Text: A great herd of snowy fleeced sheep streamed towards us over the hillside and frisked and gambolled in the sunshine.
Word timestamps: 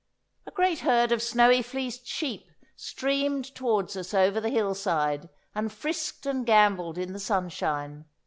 A 0.47 0.51
great 0.51 0.79
herd 0.79 1.11
of 1.11 1.21
snowy 1.21 1.61
fleeced 1.61 2.07
sheep 2.07 2.49
streamed 2.75 3.53
towards 3.53 3.95
us 3.95 4.15
over 4.15 4.41
the 4.41 4.49
hillside 4.49 5.29
and 5.53 5.71
frisked 5.71 6.25
and 6.25 6.43
gambolled 6.43 6.97
in 6.97 7.13
the 7.13 7.19
sunshine. 7.19 8.05